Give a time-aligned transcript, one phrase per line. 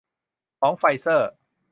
[0.61, 1.31] ของไฟเซอร์